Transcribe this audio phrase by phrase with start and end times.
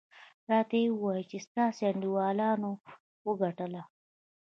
[0.51, 2.71] راته ویې ویل چې ستاسې انډیوالانو
[3.27, 3.81] وګټله.